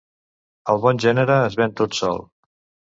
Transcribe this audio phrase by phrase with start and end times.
[0.73, 2.29] El bon gènere es ven tot sol.